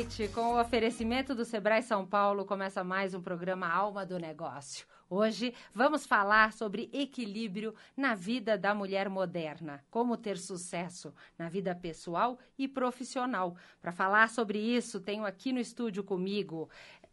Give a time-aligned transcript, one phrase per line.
[0.00, 0.28] noite.
[0.28, 4.86] Com o oferecimento do Sebrae São Paulo, começa mais um programa Alma do Negócio.
[5.10, 11.74] Hoje vamos falar sobre equilíbrio na vida da mulher moderna, como ter sucesso na vida
[11.74, 13.56] pessoal e profissional.
[13.82, 16.70] Para falar sobre isso, tenho aqui no estúdio comigo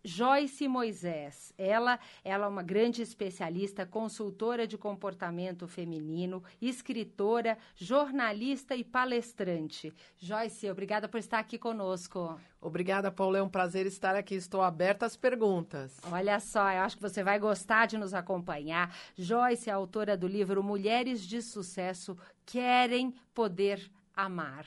[0.07, 1.53] Joyce Moisés.
[1.57, 9.93] Ela, ela é uma grande especialista, consultora de comportamento feminino, escritora, jornalista e palestrante.
[10.17, 12.39] Joyce, obrigada por estar aqui conosco.
[12.61, 13.39] Obrigada, Paula.
[13.39, 14.35] É um prazer estar aqui.
[14.35, 15.99] Estou aberta às perguntas.
[16.09, 18.95] Olha só, eu acho que você vai gostar de nos acompanhar.
[19.13, 24.65] Joyce é autora do livro Mulheres de Sucesso Querem Poder amar.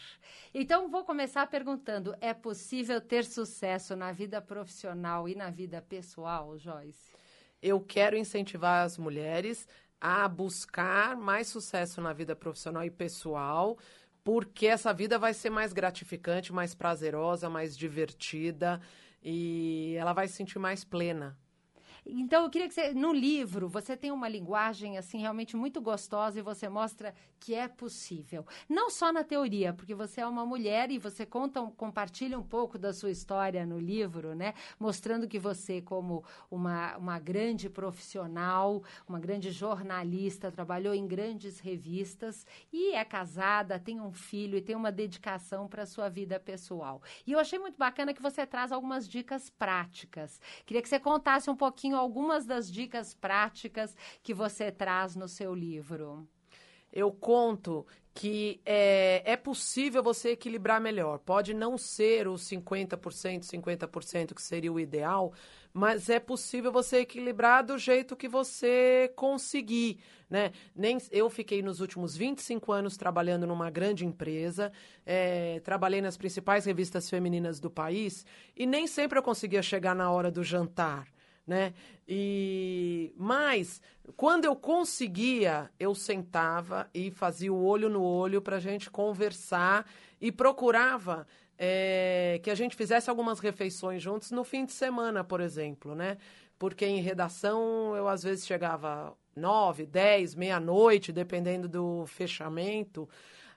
[0.54, 6.56] Então, vou começar perguntando: é possível ter sucesso na vida profissional e na vida pessoal,
[6.56, 7.10] Joyce?
[7.60, 9.68] Eu quero incentivar as mulheres
[10.00, 13.76] a buscar mais sucesso na vida profissional e pessoal,
[14.24, 18.80] porque essa vida vai ser mais gratificante, mais prazerosa, mais divertida
[19.22, 21.36] e ela vai se sentir mais plena.
[22.12, 26.38] Então, eu queria que você, no livro, você tem uma linguagem, assim, realmente muito gostosa
[26.38, 28.46] e você mostra que é possível.
[28.68, 32.78] Não só na teoria, porque você é uma mulher e você conta, compartilha um pouco
[32.78, 34.54] da sua história no livro, né?
[34.78, 42.46] Mostrando que você, como uma, uma grande profissional, uma grande jornalista, trabalhou em grandes revistas
[42.72, 47.02] e é casada, tem um filho e tem uma dedicação para a sua vida pessoal.
[47.26, 50.40] E eu achei muito bacana que você traz algumas dicas práticas.
[50.66, 55.54] Queria que você contasse um pouquinho algumas das dicas práticas que você traz no seu
[55.54, 56.26] livro.
[56.92, 61.18] Eu conto que é, é possível você equilibrar melhor.
[61.20, 65.32] Pode não ser os 50%, 50% que seria o ideal,
[65.72, 70.50] mas é possível você equilibrar do jeito que você conseguir, né?
[70.74, 74.72] Nem, eu fiquei nos últimos 25 anos trabalhando numa grande empresa,
[75.06, 78.26] é, trabalhei nas principais revistas femininas do país
[78.56, 81.06] e nem sempre eu conseguia chegar na hora do jantar
[81.46, 81.74] né?
[82.06, 83.80] E mas
[84.16, 89.86] quando eu conseguia, eu sentava e fazia o olho no olho para a gente conversar
[90.20, 91.26] e procurava
[91.58, 96.16] é, que a gente fizesse algumas refeições juntos no fim de semana, por exemplo, né?
[96.58, 103.08] Porque em redação eu às vezes chegava nove, dez, meia-noite, dependendo do fechamento.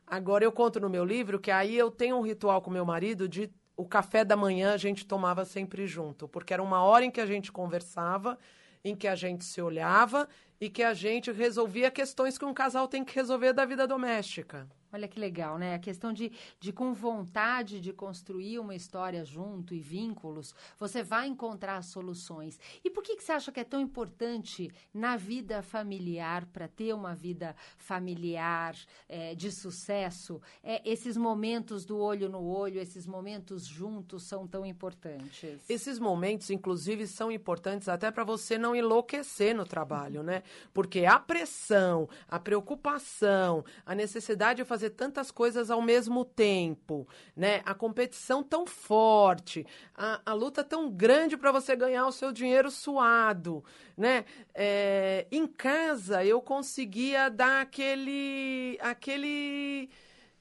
[0.05, 3.27] Agora eu conto no meu livro que aí eu tenho um ritual com meu marido
[3.27, 7.11] de o café da manhã a gente tomava sempre junto, porque era uma hora em
[7.11, 8.37] que a gente conversava,
[8.83, 10.27] em que a gente se olhava
[10.59, 14.67] e que a gente resolvia questões que um casal tem que resolver da vida doméstica.
[14.93, 15.73] Olha que legal, né?
[15.73, 21.27] A questão de, de com vontade de construir uma história junto e vínculos, você vai
[21.27, 22.59] encontrar soluções.
[22.83, 26.93] E por que, que você acha que é tão importante na vida familiar, para ter
[26.93, 28.75] uma vida familiar
[29.09, 34.63] é, de sucesso, é, esses momentos do olho no olho, esses momentos juntos são tão
[34.63, 35.63] importantes?
[35.67, 40.43] Esses momentos, inclusive, são importantes até para você não enlouquecer no trabalho, né?
[40.71, 47.07] Porque a pressão, a preocupação, a necessidade de fazer fazer tantas coisas ao mesmo tempo,
[47.35, 47.61] né?
[47.65, 52.69] A competição tão forte, a, a luta tão grande para você ganhar o seu dinheiro
[52.69, 53.63] suado,
[53.95, 54.25] né?
[54.53, 59.89] É, em casa eu conseguia dar aquele, aquele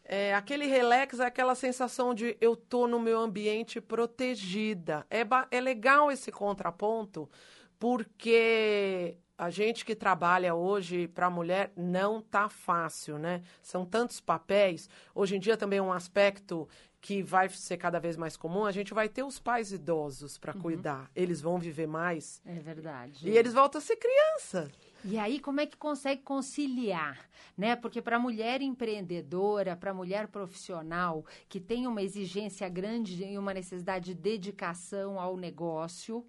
[0.05, 5.07] é, aquele relax, aquela sensação de eu tô no meu ambiente protegida.
[5.09, 7.31] É, é legal esse contraponto,
[7.79, 13.43] porque a gente que trabalha hoje para a mulher não tá fácil, né?
[13.61, 14.89] São tantos papéis.
[15.13, 16.69] Hoje em dia também é um aspecto
[17.01, 20.55] que vai ser cada vez mais comum, a gente vai ter os pais idosos para
[20.55, 20.63] uhum.
[20.63, 21.11] cuidar.
[21.17, 22.41] Eles vão viver mais.
[22.47, 23.29] É verdade.
[23.29, 24.71] E eles voltam a ser criança.
[25.05, 27.75] E aí, como é que consegue conciliar, né?
[27.75, 33.37] Porque para a mulher empreendedora, para a mulher profissional, que tem uma exigência grande e
[33.37, 36.25] uma necessidade de dedicação ao negócio,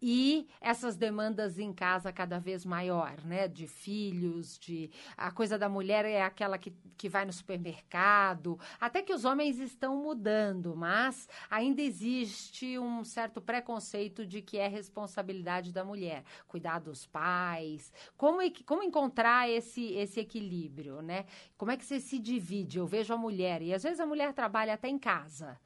[0.00, 3.48] e essas demandas em casa cada vez maior, né?
[3.48, 4.90] De filhos, de...
[5.16, 9.58] A coisa da mulher é aquela que, que vai no supermercado, até que os homens
[9.58, 16.78] estão mudando, mas ainda existe um certo preconceito de que é responsabilidade da mulher cuidar
[16.78, 21.26] dos pais, como, como encontrar esse, esse equilíbrio, né?
[21.56, 22.78] Como é que você se divide?
[22.78, 25.58] Eu vejo a mulher, e às vezes a mulher trabalha até em casa.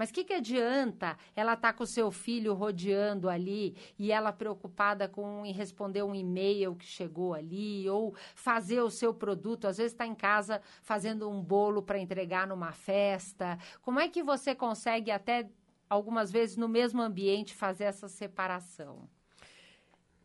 [0.00, 4.10] Mas o que, que adianta ela estar tá com o seu filho rodeando ali e
[4.10, 9.66] ela preocupada com em responder um e-mail que chegou ali ou fazer o seu produto?
[9.66, 13.58] Às vezes está em casa fazendo um bolo para entregar numa festa.
[13.82, 15.50] Como é que você consegue até
[15.88, 19.06] algumas vezes no mesmo ambiente fazer essa separação?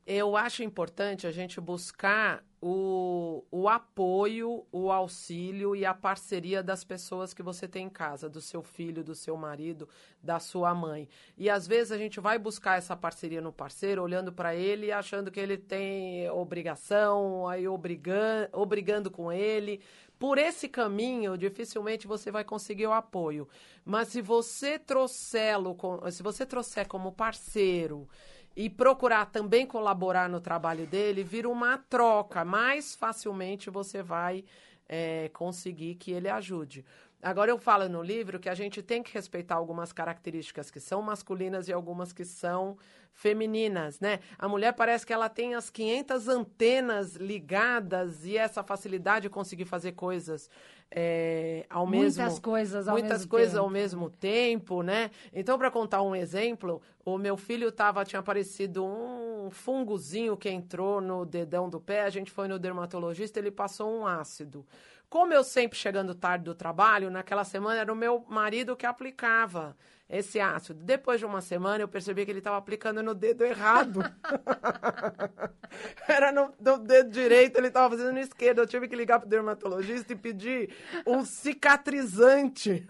[0.07, 6.83] Eu acho importante a gente buscar o, o apoio, o auxílio e a parceria das
[6.83, 9.89] pessoas que você tem em casa, do seu filho, do seu marido,
[10.21, 11.09] da sua mãe.
[11.35, 14.91] E às vezes a gente vai buscar essa parceria no parceiro, olhando para ele e
[14.91, 19.81] achando que ele tem obrigação, aí obrigando, obrigando com ele.
[20.19, 23.47] Por esse caminho, dificilmente você vai conseguir o apoio.
[23.83, 25.75] Mas se você trouxê-lo,
[26.11, 28.07] se você trouxer como parceiro,
[28.55, 32.45] e procurar também colaborar no trabalho dele, vira uma troca.
[32.45, 34.45] Mais facilmente você vai
[34.87, 36.85] é, conseguir que ele ajude.
[37.21, 41.01] Agora, eu falo no livro que a gente tem que respeitar algumas características que são
[41.01, 42.77] masculinas e algumas que são
[43.11, 44.19] femininas, né?
[44.37, 49.65] A mulher parece que ela tem as 500 antenas ligadas e essa facilidade de conseguir
[49.65, 50.49] fazer coisas
[50.97, 53.63] é, ao muitas mesmo coisas ao muitas mesmo coisas tempo.
[53.63, 55.12] ao mesmo tempo, né?
[55.33, 61.01] Então, para contar um exemplo, o meu filho tava tinha aparecido um fungozinho que entrou
[61.01, 62.03] no dedão do pé.
[62.03, 64.65] A gente foi no dermatologista, ele passou um ácido.
[65.09, 69.75] Como eu sempre chegando tarde do trabalho, naquela semana era o meu marido que aplicava
[70.09, 70.79] esse ácido.
[70.83, 74.01] Depois de uma semana, eu percebi que ele estava aplicando no dedo errado.
[76.07, 78.59] Era no, no, dedo direito, ele estava fazendo no esquerdo.
[78.59, 80.73] Eu tive que ligar para o dermatologista e pedir
[81.05, 82.87] um cicatrizante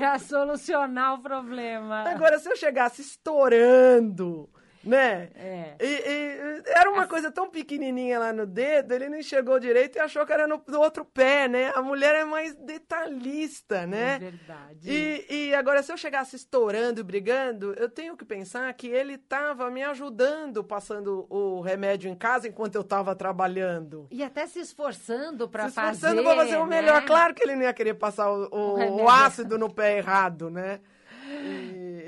[0.00, 2.08] para solucionar o problema.
[2.08, 4.48] Agora, se eu chegasse estourando
[4.84, 5.28] né?
[5.34, 5.74] É.
[5.80, 10.00] E, e, era uma coisa tão pequenininha lá no dedo, ele não enxergou direito e
[10.00, 11.72] achou que era no, no outro pé, né?
[11.74, 14.16] A mulher é mais detalhista, né?
[14.16, 14.90] É verdade.
[14.90, 19.14] E, e agora, se eu chegasse estourando e brigando, eu tenho que pensar que ele
[19.14, 24.06] estava me ajudando passando o remédio em casa enquanto eu estava trabalhando.
[24.10, 25.74] E até se esforçando para fazer.
[25.74, 27.00] Se esforçando para fazer o melhor.
[27.00, 27.06] Né?
[27.06, 30.80] Claro que ele não ia querer passar o, o, o ácido no pé errado, né?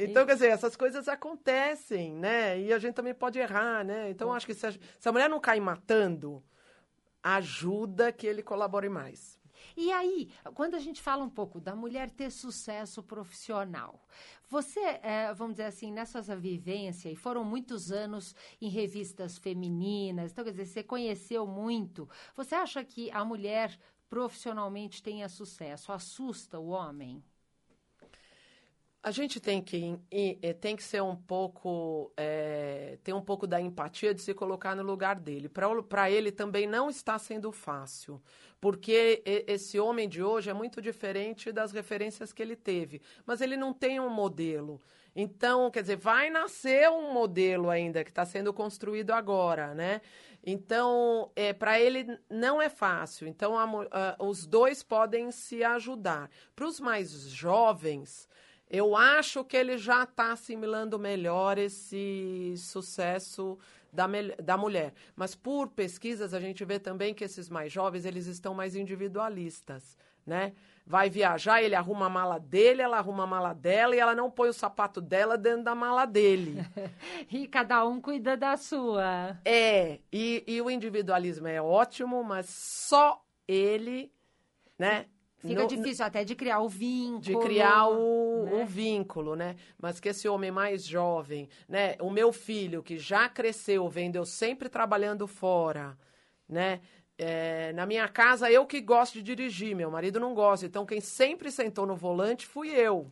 [0.06, 2.58] E, então, quer dizer, essas coisas acontecem, né?
[2.60, 4.10] E a gente também pode errar, né?
[4.10, 6.42] Então, acho que se a, se a mulher não cair matando,
[7.22, 9.38] ajuda que ele colabore mais.
[9.76, 14.06] E aí, quando a gente fala um pouco da mulher ter sucesso profissional,
[14.48, 20.32] você, é, vamos dizer assim, nessa sua vivência, e foram muitos anos em revistas femininas,
[20.32, 25.92] então, quer dizer, você conheceu muito, você acha que a mulher profissionalmente tenha sucesso?
[25.92, 27.22] Assusta o homem?
[29.02, 30.00] A gente tem que,
[30.60, 34.82] tem que ser um pouco, é, ter um pouco da empatia de se colocar no
[34.82, 35.48] lugar dele.
[35.48, 38.20] Para ele também não está sendo fácil,
[38.60, 43.56] porque esse homem de hoje é muito diferente das referências que ele teve, mas ele
[43.56, 44.80] não tem um modelo.
[45.18, 50.02] Então, quer dizer, vai nascer um modelo ainda que está sendo construído agora, né?
[50.44, 53.26] Então, é, para ele não é fácil.
[53.26, 56.30] Então, a, a, os dois podem se ajudar.
[56.54, 58.28] Para os mais jovens,
[58.68, 63.58] eu acho que ele já está assimilando melhor esse sucesso
[63.92, 64.06] da,
[64.42, 64.92] da mulher.
[65.14, 69.96] Mas por pesquisas a gente vê também que esses mais jovens eles estão mais individualistas,
[70.24, 70.52] né?
[70.88, 74.30] Vai viajar, ele arruma a mala dele, ela arruma a mala dela e ela não
[74.30, 76.58] põe o sapato dela dentro da mala dele.
[77.30, 79.36] e cada um cuida da sua.
[79.44, 84.12] É, e, e o individualismo é ótimo, mas só ele,
[84.78, 85.06] né?
[85.46, 87.20] Fica no, difícil até de criar o vínculo.
[87.20, 88.62] De criar o, né?
[88.62, 89.56] o, vínculo, né?
[89.80, 91.96] Mas que esse homem mais jovem, né?
[92.00, 95.96] O meu filho, que já cresceu, vendo eu sempre trabalhando fora,
[96.48, 96.80] né?
[97.18, 100.66] É, na minha casa, eu que gosto de dirigir, meu marido não gosta.
[100.66, 103.10] Então, quem sempre sentou no volante fui eu.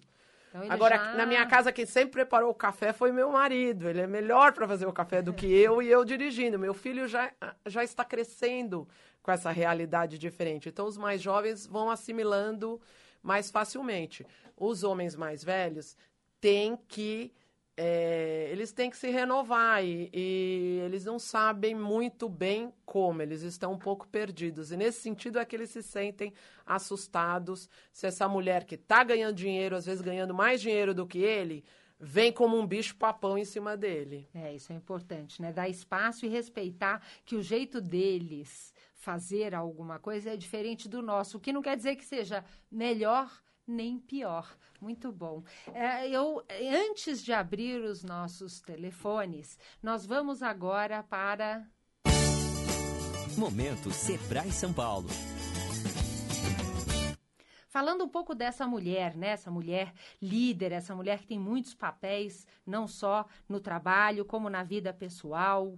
[0.55, 1.15] Então, Agora, já...
[1.15, 3.89] na minha casa, quem sempre preparou o café foi meu marido.
[3.89, 6.57] Ele é melhor para fazer o café do que eu e eu dirigindo.
[6.57, 7.33] Meu filho já,
[7.67, 8.87] já está crescendo
[9.21, 10.69] com essa realidade diferente.
[10.69, 12.81] Então, os mais jovens vão assimilando
[13.21, 14.25] mais facilmente.
[14.57, 15.97] Os homens mais velhos
[16.41, 17.33] têm que.
[17.77, 23.43] É, eles têm que se renovar e, e, eles não sabem muito bem como, eles
[23.43, 24.71] estão um pouco perdidos.
[24.71, 26.33] E nesse sentido é que eles se sentem
[26.65, 31.19] assustados se essa mulher que está ganhando dinheiro, às vezes ganhando mais dinheiro do que
[31.19, 31.65] ele,
[31.99, 34.29] vem como um bicho papão em cima dele.
[34.35, 35.53] É, isso é importante, né?
[35.53, 41.37] Dar espaço e respeitar que o jeito deles fazer alguma coisa é diferente do nosso,
[41.37, 43.31] o que não quer dizer que seja melhor
[43.67, 44.57] nem pior.
[44.81, 45.43] Muito bom.
[45.73, 46.45] É, eu,
[46.91, 51.67] antes de abrir os nossos telefones, nós vamos agora para.
[53.37, 55.09] Momento Sebrae São Paulo.
[57.75, 59.31] Falando um pouco dessa mulher, né?
[59.31, 59.93] Essa mulher
[60.23, 65.77] líder, essa mulher que tem muitos papéis, não só no trabalho, como na vida pessoal,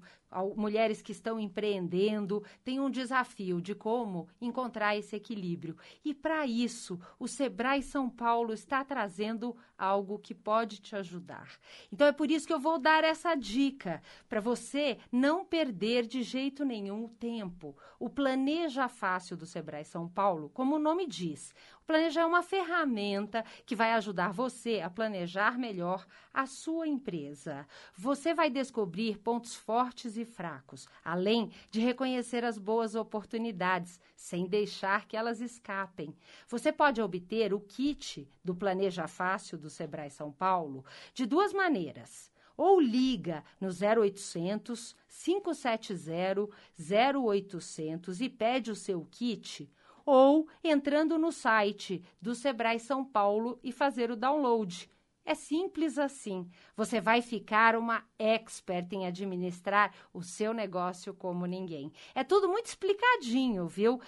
[0.56, 5.76] mulheres que estão empreendendo, têm um desafio de como encontrar esse equilíbrio.
[6.04, 11.58] E para isso, o Sebrae São Paulo está trazendo algo que pode te ajudar.
[11.92, 16.22] Então é por isso que eu vou dar essa dica para você não perder de
[16.22, 17.76] jeito nenhum o tempo.
[17.98, 21.54] O Planeja Fácil do Sebrae São Paulo, como o nome diz,
[21.86, 26.04] Planejar é uma ferramenta que vai ajudar você a planejar melhor
[26.34, 27.64] a sua empresa.
[27.96, 35.06] Você vai descobrir pontos fortes e fracos, além de reconhecer as boas oportunidades, sem deixar
[35.06, 36.14] que elas escapem.
[36.48, 42.30] Você pode obter o kit do Planeja Fácil do Sebrae São Paulo de duas maneiras
[42.56, 49.70] ou liga no 0800 570 0800 e pede o seu kit
[50.06, 54.88] ou entrando no site do Sebrae São Paulo e fazer o download.
[55.26, 56.48] É simples assim.
[56.76, 61.92] Você vai ficar uma expert em administrar o seu negócio como ninguém.
[62.14, 64.00] É tudo muito explicadinho, viu?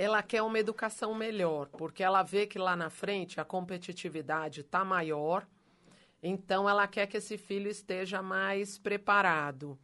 [0.00, 4.82] Ela quer uma educação melhor, porque ela vê que lá na frente a competitividade está
[4.82, 5.46] maior,
[6.22, 9.78] então ela quer que esse filho esteja mais preparado.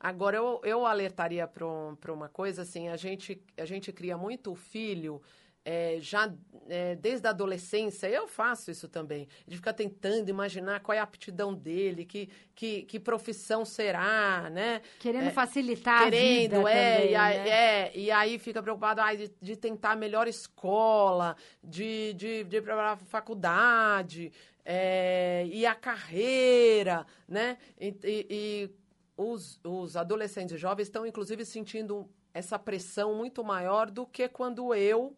[0.00, 1.66] Agora, eu, eu alertaria para
[2.14, 5.20] uma coisa assim: a gente, a gente cria muito filho
[5.68, 6.32] é, já
[6.66, 11.02] é, desde a adolescência, eu faço isso também, de ficar tentando imaginar qual é a
[11.02, 14.80] aptidão dele, que, que, que profissão será, né?
[14.98, 17.48] Querendo é, facilitar querendo, a vida é, também, e aí, né?
[17.50, 22.62] é, e aí fica preocupado ai, de, de tentar a melhor escola, de, de, de
[22.62, 24.32] preparar a faculdade,
[24.64, 27.58] é, e a carreira, né?
[27.78, 28.70] E, e, e
[29.18, 34.74] os, os adolescentes e jovens estão, inclusive, sentindo essa pressão muito maior do que quando
[34.74, 35.14] eu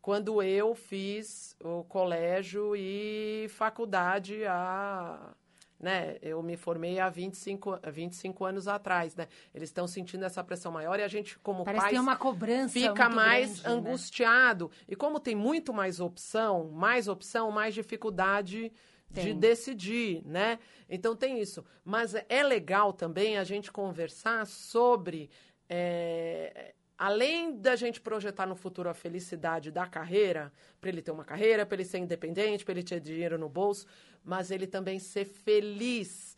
[0.00, 5.34] quando eu fiz o colégio e faculdade a
[5.80, 6.16] né?
[6.20, 9.28] Eu me formei há 25, 25 anos atrás, né?
[9.54, 13.08] Eles estão sentindo essa pressão maior e a gente, como Parece pais, uma cobrança fica
[13.08, 13.74] mais grande, né?
[13.74, 14.70] angustiado.
[14.72, 14.84] Né?
[14.88, 18.72] E como tem muito mais opção, mais opção, mais dificuldade
[19.12, 19.26] tem.
[19.26, 20.58] de decidir, né?
[20.88, 21.64] Então tem isso.
[21.84, 25.30] Mas é legal também a gente conversar sobre
[25.68, 31.24] é, além da gente projetar no futuro a felicidade da carreira, para ele ter uma
[31.24, 33.86] carreira, para ele ser independente, para ele ter dinheiro no bolso,
[34.24, 36.36] mas ele também ser feliz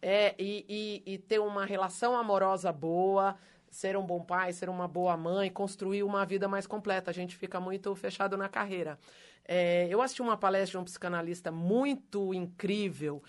[0.00, 3.36] é, e, e, e, ter uma relação amorosa boa,
[3.70, 7.10] ser um bom pai, ser uma boa mãe, construir uma vida mais completa.
[7.10, 8.98] A gente fica muito fechado na carreira.
[9.44, 13.22] É, eu assisti uma palestra de um psicanalista muito incrível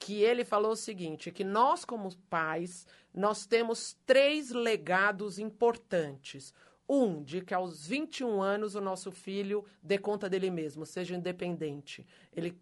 [0.00, 6.54] que ele falou o seguinte, que nós como pais, nós temos três legados importantes.
[6.92, 12.04] Um, de que aos 21 anos o nosso filho dê conta dele mesmo, seja independente.
[12.34, 12.58] Ele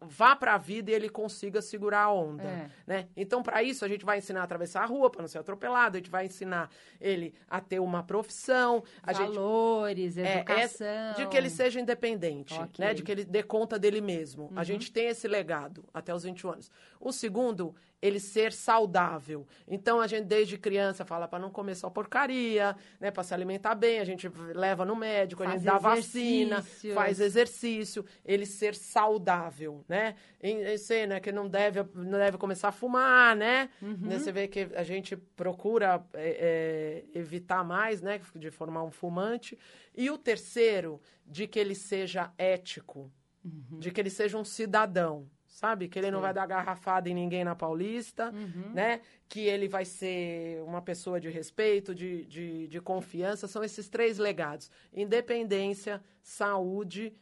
[0.00, 2.42] vá para a vida e ele consiga segurar a onda.
[2.42, 2.70] É.
[2.86, 3.08] Né?
[3.14, 5.98] Então, para isso, a gente vai ensinar a atravessar a rua para não ser atropelado,
[5.98, 8.82] a gente vai ensinar ele a ter uma profissão.
[9.02, 10.86] A Valores, gente, educação.
[10.86, 12.82] É, é, de que ele seja independente, okay.
[12.82, 12.94] né?
[12.94, 14.44] de que ele dê conta dele mesmo.
[14.44, 14.52] Uhum.
[14.58, 16.70] A gente tem esse legado até os 21 anos.
[16.98, 19.46] O segundo ele ser saudável.
[19.66, 23.74] Então a gente desde criança fala para não comer só porcaria, né, para se alimentar
[23.74, 26.62] bem, a gente leva no médico, faz a gente dá vacina,
[26.94, 30.14] faz exercício, ele ser saudável, né?
[30.42, 33.70] Em, sei, né, que não deve não deve começar a fumar, né?
[33.80, 33.96] Uhum.
[34.02, 38.90] né você vê que a gente procura é, é, evitar mais, né, de formar um
[38.90, 39.58] fumante.
[39.94, 43.10] E o terceiro, de que ele seja ético,
[43.44, 43.78] uhum.
[43.78, 45.88] de que ele seja um cidadão sabe?
[45.88, 46.12] Que ele Sim.
[46.12, 48.74] não vai dar garrafada em ninguém na Paulista, uhum.
[48.74, 49.00] né?
[49.26, 53.48] Que ele vai ser uma pessoa de respeito, de, de, de confiança.
[53.48, 57.14] São esses três legados: independência, saúde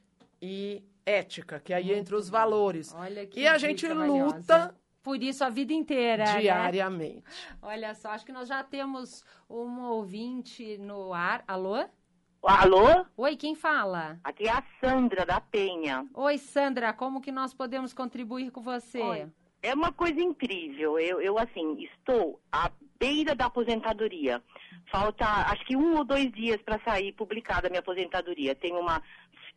[0.43, 2.93] e ética, que aí Muito entre os valores.
[2.93, 6.25] Olha que e a gente luta por isso a vida inteira.
[6.25, 6.41] Né?
[6.41, 7.23] Diariamente.
[7.23, 7.59] Né?
[7.63, 11.45] Olha só, acho que nós já temos um ouvinte no ar.
[11.47, 11.87] Alô?
[12.47, 13.07] Alô?
[13.17, 14.19] Oi, quem fala?
[14.23, 16.07] Aqui é a Sandra da Penha.
[16.13, 19.01] Oi, Sandra, como que nós podemos contribuir com você?
[19.01, 19.27] Oi.
[19.63, 20.99] É uma coisa incrível.
[20.99, 22.71] Eu, eu, assim, estou à
[23.01, 24.43] beira da aposentadoria.
[24.93, 28.55] Falta, acho que um ou dois dias para sair publicada a minha aposentadoria.
[28.55, 29.03] Tenho uma,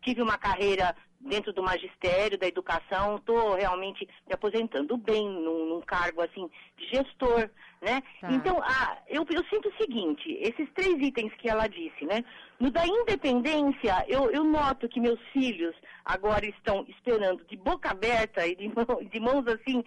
[0.02, 5.82] tive uma carreira dentro do magistério, da educação, estou realmente me aposentando bem num, num,
[5.82, 7.50] cargo assim de gestor,
[7.82, 8.02] né?
[8.22, 8.32] Tá.
[8.32, 12.24] Então, a, eu, eu, sinto o seguinte, esses três itens que ela disse, né?
[12.60, 15.76] No da independência, eu, eu noto que meus filhos
[16.06, 19.84] agora estão esperando de boca aberta e de, mão, de mãos assim,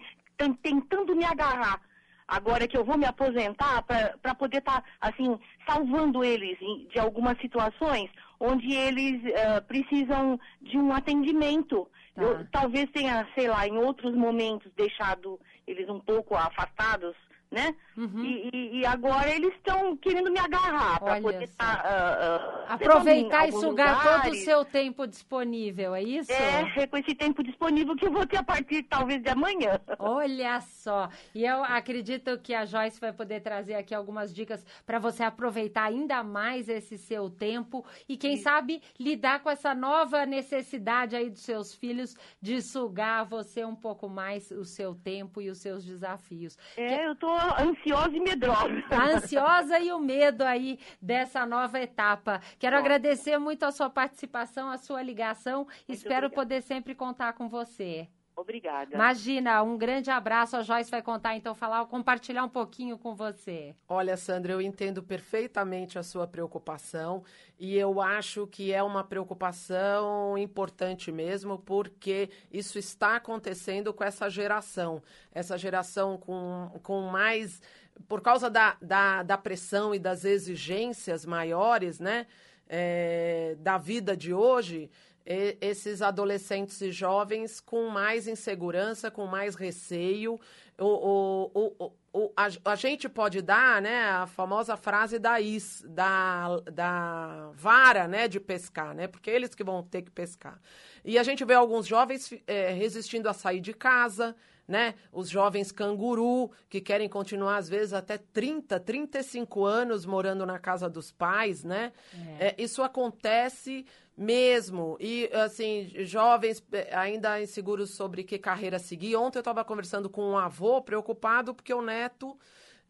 [0.61, 1.81] tentando me agarrar
[2.27, 5.37] agora que eu vou me aposentar para poder estar, tá, assim,
[5.67, 6.57] salvando eles
[6.89, 8.09] de algumas situações
[8.41, 11.87] onde eles uh, precisam de um atendimento.
[12.15, 12.23] Tá.
[12.23, 17.15] Eu talvez tenha, sei lá, em outros momentos deixado eles um pouco afastados
[17.51, 17.75] né?
[18.01, 18.25] Uhum.
[18.25, 23.51] E, e, agora eles estão querendo me agarrar para poder tá, uh, uh, aproveitar e
[23.51, 24.23] sugar lugares.
[24.23, 26.31] todo o seu tempo disponível, é isso?
[26.31, 29.79] É, é com esse tempo disponível que eu vou ter a partir talvez de amanhã.
[29.99, 34.97] Olha só, e eu acredito que a Joyce vai poder trazer aqui algumas dicas para
[34.97, 38.41] você aproveitar ainda mais esse seu tempo e quem Sim.
[38.41, 44.09] sabe lidar com essa nova necessidade aí dos seus filhos de sugar você um pouco
[44.09, 46.57] mais o seu tempo e os seus desafios.
[46.75, 47.03] É, que...
[47.03, 48.83] eu tô ansiosa e medrosa.
[48.89, 52.41] A ansiosa e o medo aí dessa nova etapa.
[52.57, 52.81] Quero Bom.
[52.81, 55.65] agradecer muito a sua participação, a sua ligação.
[55.65, 56.35] Muito Espero obrigada.
[56.35, 58.07] poder sempre contar com você.
[58.35, 58.95] Obrigada.
[58.95, 60.55] Imagina, um grande abraço.
[60.55, 63.75] A Joyce vai contar, então, falar, compartilhar um pouquinho com você.
[63.87, 67.23] Olha, Sandra, eu entendo perfeitamente a sua preocupação
[67.59, 74.29] e eu acho que é uma preocupação importante mesmo, porque isso está acontecendo com essa
[74.29, 75.03] geração.
[75.31, 77.61] Essa geração com, com mais.
[78.07, 82.27] Por causa da, da, da pressão e das exigências maiores, né?
[82.73, 84.89] É, da vida de hoje
[85.25, 90.39] esses adolescentes e jovens com mais insegurança, com mais receio.
[90.79, 96.59] O, o, o a, a, gente pode dar né, a famosa frase da, is, da,
[96.71, 100.59] da vara né, de pescar, né, porque é eles que vão ter que pescar.
[101.05, 104.35] E a gente vê alguns jovens é, resistindo a sair de casa,
[104.67, 104.95] né?
[105.11, 110.89] Os jovens canguru, que querem continuar, às vezes, até 30, 35 anos morando na casa
[110.89, 111.91] dos pais, né?
[112.39, 112.47] É.
[112.47, 114.97] É, isso acontece mesmo.
[114.99, 119.15] E, assim, jovens eh, ainda inseguros sobre que carreira seguir.
[119.15, 122.37] Ontem eu estava conversando com um avô preocupado porque o neto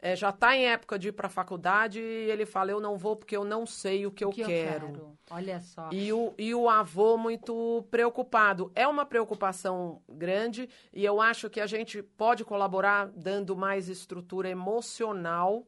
[0.04, 2.98] é, já está em época de ir para a faculdade e ele fala: Eu não
[2.98, 4.86] vou porque eu não sei o que, o eu, que quero.
[4.86, 5.18] eu quero.
[5.30, 5.88] Olha só.
[5.92, 8.72] E o, e o avô muito preocupado.
[8.74, 14.48] É uma preocupação grande e eu acho que a gente pode colaborar dando mais estrutura
[14.48, 15.64] emocional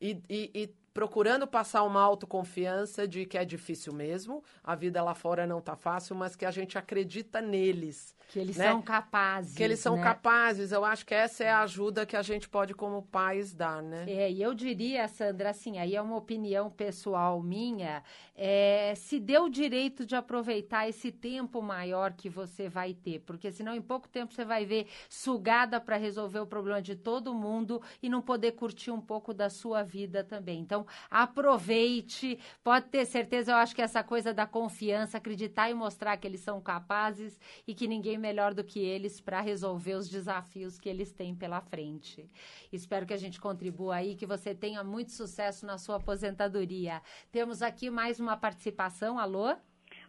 [0.00, 5.14] e, e, e procurando passar uma autoconfiança de que é difícil mesmo, a vida lá
[5.14, 8.14] fora não está fácil, mas que a gente acredita neles.
[8.30, 8.68] Que eles né?
[8.68, 9.56] são capazes.
[9.56, 10.02] Que eles são né?
[10.04, 10.70] capazes.
[10.70, 14.04] Eu acho que essa é a ajuda que a gente pode, como pais, dar, né?
[14.08, 18.04] É, e eu diria, Sandra, assim, aí é uma opinião pessoal minha,
[18.36, 23.50] é, se dê o direito de aproveitar esse tempo maior que você vai ter, porque
[23.50, 27.82] senão em pouco tempo você vai ver sugada para resolver o problema de todo mundo
[28.00, 30.60] e não poder curtir um pouco da sua vida também.
[30.60, 35.74] Então, Então, aproveite, pode ter certeza, eu acho que essa coisa da confiança, acreditar e
[35.74, 40.08] mostrar que eles são capazes e que ninguém melhor do que eles para resolver os
[40.08, 42.28] desafios que eles têm pela frente.
[42.72, 47.02] Espero que a gente contribua aí, que você tenha muito sucesso na sua aposentadoria.
[47.30, 49.18] Temos aqui mais uma participação.
[49.18, 49.54] Alô?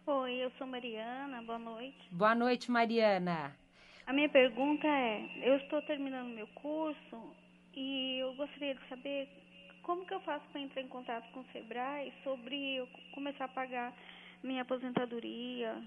[0.06, 1.42] Oi, eu sou Mariana.
[1.42, 2.08] Boa noite.
[2.10, 3.54] Boa noite, Mariana.
[4.06, 7.34] A minha pergunta é: eu estou terminando meu curso
[7.74, 9.28] e eu gostaria de saber
[9.82, 13.48] como que eu faço para entrar em contato com o Sebrae sobre eu começar a
[13.48, 13.92] pagar
[14.42, 15.82] minha aposentadoria.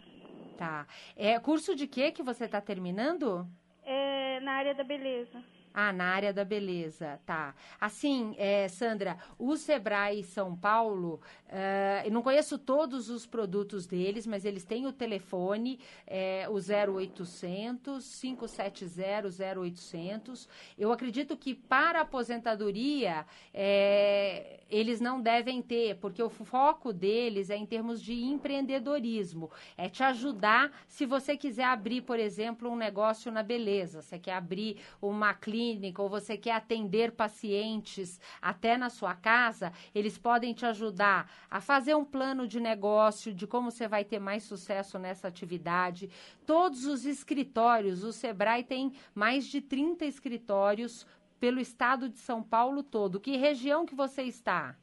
[0.58, 0.88] Tá.
[1.15, 3.47] É curso de quê que você está terminando?
[3.84, 5.43] É na área da beleza.
[5.77, 7.53] Ah, na área da beleza, tá.
[7.81, 14.25] Assim, é, Sandra, o Sebrae São Paulo, uh, eu não conheço todos os produtos deles,
[14.25, 19.27] mas eles têm o telefone, é, o 0800 570
[19.59, 20.47] 0800.
[20.77, 27.57] Eu acredito que para aposentadoria, é, eles não devem ter, porque o foco deles é
[27.57, 29.51] em termos de empreendedorismo.
[29.75, 34.01] É te ajudar se você quiser abrir, por exemplo, um negócio na beleza.
[34.01, 35.64] Você quer abrir uma clínica
[35.97, 41.95] ou você quer atender pacientes até na sua casa, eles podem te ajudar a fazer
[41.95, 46.10] um plano de negócio, de como você vai ter mais sucesso nessa atividade.
[46.45, 51.06] Todos os escritórios, o Sebrae tem mais de 30 escritórios
[51.39, 53.19] pelo estado de São Paulo todo.
[53.19, 54.75] Que região que você está?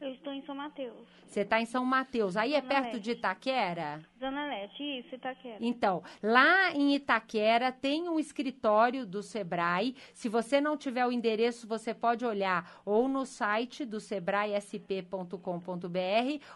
[0.00, 1.08] Eu estou em São Mateus.
[1.26, 2.36] Você está em São Mateus.
[2.36, 4.02] Aí é perto de Itaquera?
[4.20, 5.56] Zona Leste, isso, Itaquera.
[5.60, 9.96] Então, lá em Itaquera tem um escritório do Sebrae.
[10.12, 15.38] Se você não tiver o endereço, você pode olhar ou no site do sebraesp.com.br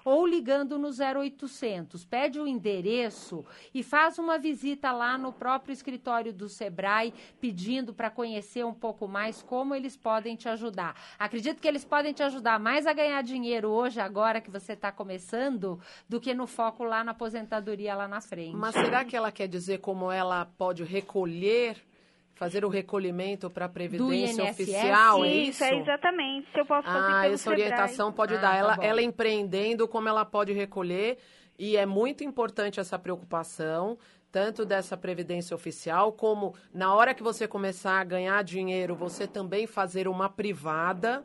[0.04, 2.04] ou ligando no 0800.
[2.04, 8.10] Pede o endereço e faz uma visita lá no próprio escritório do Sebrae, pedindo para
[8.10, 11.00] conhecer um pouco mais como eles podem te ajudar.
[11.18, 14.92] Acredito que eles podem te ajudar mais a ganhar dinheiro hoje, agora que você está
[14.92, 17.53] começando, do que no foco lá na aposentadoria
[17.96, 18.56] lá na frente.
[18.56, 21.76] Mas será que ela quer dizer como ela pode recolher,
[22.34, 24.50] fazer o recolhimento para a Previdência INSS?
[24.52, 25.24] Oficial?
[25.24, 26.50] é isso, é exatamente.
[26.52, 27.62] Se eu posso fazer Ah, essa Sebrae.
[27.62, 28.50] orientação pode Ah, dar.
[28.52, 28.82] tá Ela, bom.
[28.82, 31.18] ela empreendendo, como ela pode recolher.
[31.58, 33.96] E é muito importante essa preocupação,
[34.32, 39.64] tanto dessa previdência oficial, como na hora que você começar a ganhar dinheiro, você também
[39.64, 41.24] fazer uma privada,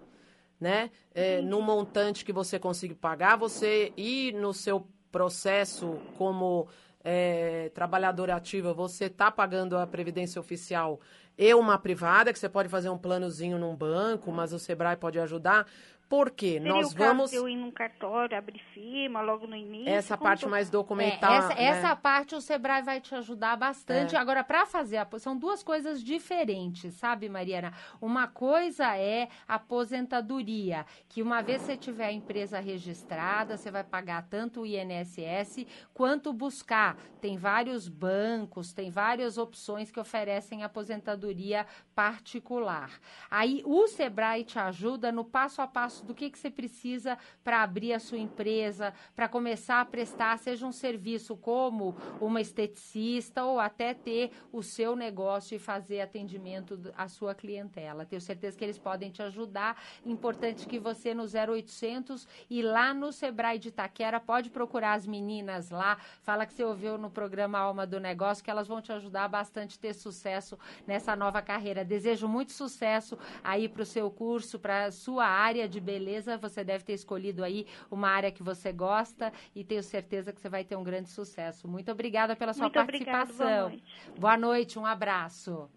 [0.59, 0.91] né?
[1.15, 6.67] É, no montante que você consiga pagar, você ir no seu processo como
[7.04, 11.00] é, trabalhadora ativa, você está pagando a previdência oficial
[11.38, 15.17] e uma privada, que você pode fazer um planozinho num banco, mas o Sebrae pode
[15.19, 15.65] ajudar.
[16.10, 16.54] Por quê?
[16.54, 17.30] Seria Nós o caso vamos.
[17.30, 19.89] de eu ir num cartório, abrir firma logo no início?
[19.93, 21.32] Essa parte mais É, documental.
[21.32, 21.63] essa, né?
[21.63, 24.15] essa parte o Sebrae vai te ajudar bastante.
[24.15, 24.19] É.
[24.19, 27.74] Agora, para fazer a são duas coisas diferentes, sabe, Mariana?
[28.02, 34.24] Uma coisa é aposentadoria, que uma vez você tiver a empresa registrada, você vai pagar
[34.30, 36.98] tanto o INSS quanto buscar.
[37.22, 42.89] Tem vários bancos, tem várias opções que oferecem aposentadoria particular.
[43.30, 47.63] Aí o Sebrae te ajuda no passo a passo do que, que você precisa para
[47.63, 53.59] abrir a sua empresa, para começar a prestar, seja um serviço como uma esteticista ou
[53.59, 58.05] até ter o seu negócio e fazer atendimento à sua clientela.
[58.05, 59.81] Tenho certeza que eles podem te ajudar.
[60.05, 65.69] Importante que você no 0800 e lá no Sebrae de Itaquera pode procurar as meninas
[65.69, 69.27] lá, fala que você ouviu no programa Alma do Negócio que elas vão te ajudar
[69.27, 71.83] bastante a ter sucesso nessa nova carreira.
[71.85, 76.38] Desejo muito sucesso aí para o seu curso, para a sua área de beleza.
[76.38, 80.49] Você deve ter escolhido aí uma área que você gosta e tenho certeza que você
[80.49, 81.67] vai ter um grande sucesso.
[81.67, 83.36] Muito obrigada pela sua Muito participação.
[83.36, 83.84] boa noite.
[84.19, 85.69] Boa noite, um abraço.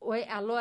[0.00, 0.58] Oi, alô?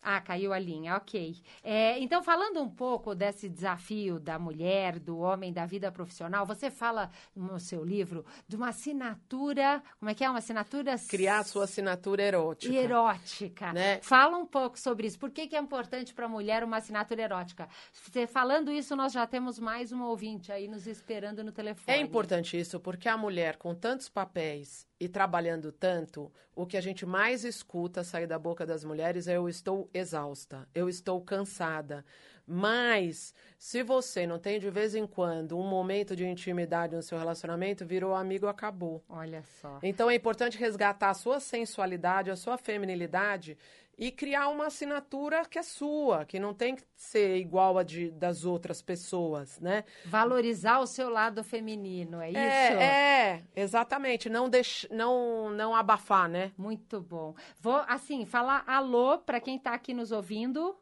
[0.00, 1.36] Ah, caiu a linha, ok.
[1.62, 6.70] É, então, falando um pouco desse desafio da mulher, do homem, da vida profissional, você
[6.70, 10.30] fala no seu livro de uma assinatura, como é que é?
[10.30, 12.72] Uma assinatura Criar sua assinatura erótica.
[12.72, 13.72] erótica.
[13.72, 14.00] Né?
[14.00, 15.18] Fala um pouco sobre isso.
[15.18, 17.68] Por que, que é importante para a mulher uma assinatura erótica?
[17.92, 21.98] Você falando isso, nós já temos mais um ouvinte aí nos esperando no telefone.
[21.98, 26.80] É importante isso, porque a mulher com tantos papéis e trabalhando tanto, o que a
[26.80, 32.04] gente mais escuta sair da boca das mulheres é eu estou exausta, eu estou cansada.
[32.50, 37.18] Mas se você não tem de vez em quando um momento de intimidade no seu
[37.18, 39.04] relacionamento, virou amigo, acabou.
[39.06, 39.78] Olha só.
[39.82, 43.56] Então é importante resgatar a sua sensualidade, a sua feminilidade
[43.98, 48.12] e criar uma assinatura que é sua, que não tem que ser igual a de,
[48.12, 49.84] das outras pessoas, né?
[50.06, 52.38] Valorizar o seu lado feminino, é isso?
[52.38, 54.30] É, é, exatamente.
[54.30, 54.86] Não, deix...
[54.88, 56.52] não, não abafar, né?
[56.56, 57.34] Muito bom.
[57.58, 60.78] Vou, assim, falar alô para quem está aqui nos ouvindo.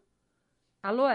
[0.82, 1.06] Alô?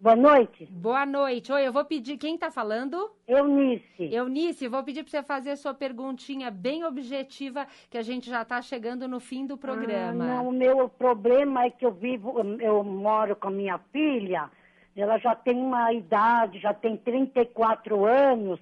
[0.00, 0.66] Boa noite.
[0.70, 1.52] Boa noite.
[1.52, 2.16] Oi, eu vou pedir.
[2.16, 3.10] Quem está falando?
[3.28, 4.08] Eunice.
[4.10, 8.40] Eunice, vou pedir para você fazer a sua perguntinha bem objetiva, que a gente já
[8.40, 10.24] está chegando no fim do programa.
[10.24, 14.50] Ah, não, o meu problema é que eu vivo, eu moro com a minha filha,
[14.96, 18.58] ela já tem uma idade, já tem 34 anos,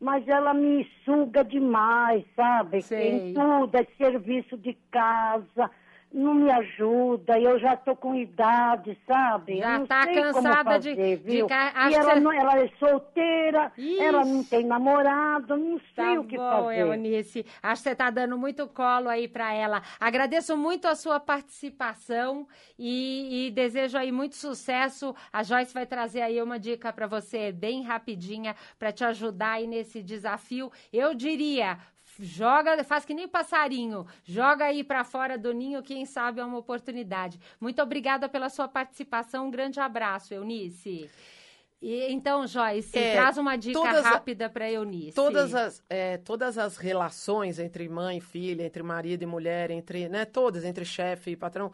[0.00, 2.82] mas ela me suga demais, sabe?
[2.82, 3.30] Sei.
[3.30, 5.70] Em tudo, é serviço de casa,
[6.12, 9.58] não me ajuda, eu já tô com idade, sabe?
[9.58, 11.46] Já eu não tá sei cansada como de- fazer, de viu?
[11.48, 14.00] E ela, você- não, ela é solteira, Ixi.
[14.00, 16.80] ela não tem namorado, não sei Tá o que bom, fazer.
[16.80, 17.46] Eunice.
[17.62, 19.82] Acho que você está dando muito colo aí para ela.
[20.00, 22.46] Agradeço muito a sua participação
[22.78, 25.14] e, e desejo aí muito sucesso.
[25.32, 29.66] A Joyce vai trazer aí uma dica para você bem rapidinha para te ajudar aí
[29.66, 30.70] nesse desafio.
[30.92, 31.78] Eu diria,
[32.20, 36.58] joga, faz que nem passarinho, joga aí para fora do ninho, quem sabe é uma
[36.58, 37.38] oportunidade.
[37.60, 39.48] Muito obrigada pela sua participação.
[39.48, 41.10] Um grande abraço, Eunice.
[41.82, 45.14] E, então, Joyce, É, traz uma dica rápida para Eunice.
[45.14, 50.06] Todas as, é, todas as relações entre mãe e filha, entre marido e mulher, entre,
[50.06, 51.72] né, todas, entre chefe e patrão,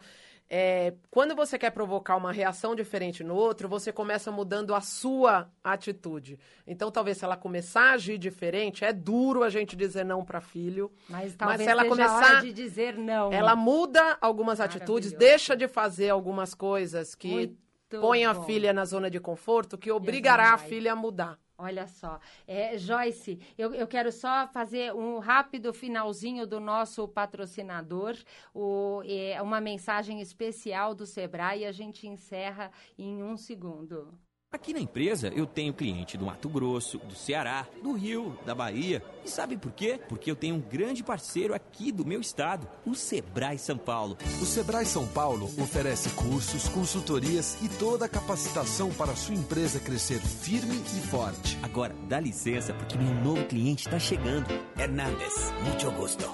[0.49, 5.49] é, quando você quer provocar uma reação diferente no outro, você começa mudando a sua
[5.63, 6.39] atitude.
[6.65, 10.39] Então, talvez se ela começar a agir diferente, é duro a gente dizer não para
[10.39, 10.91] filho.
[11.09, 13.31] Mas talvez se ela a começar- de dizer não.
[13.31, 17.57] Ela muda algumas atitudes, deixa de fazer algumas coisas que Muito
[18.01, 18.43] põem a bom.
[18.43, 21.37] filha na zona de conforto, que obrigará a filha a mudar.
[21.57, 22.19] Olha só.
[22.45, 28.15] É, Joyce, eu, eu quero só fazer um rápido finalzinho do nosso patrocinador,
[28.53, 34.13] o, é, uma mensagem especial do Sebrae e a gente encerra em um segundo.
[34.49, 39.03] Aqui na empresa eu tenho cliente do Mato Grosso, do Ceará, do Rio, da Bahia.
[39.25, 39.99] E sabe por quê?
[40.07, 44.17] Porque eu tenho um grande parceiro aqui do meu estado, o Sebrae São Paulo.
[44.41, 49.81] O Sebrae São Paulo oferece cursos, consultorias e toda a capacitação para a sua empresa
[49.81, 51.59] crescer firme e forte.
[51.61, 54.47] Agora, dá licença porque meu novo cliente está chegando.
[54.79, 56.31] Hernandes, muito gosto.